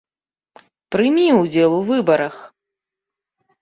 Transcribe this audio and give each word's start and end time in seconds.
Прымі 0.95 1.27
ўдзел 1.43 1.71
у 1.79 1.87
выбарах! 1.93 2.35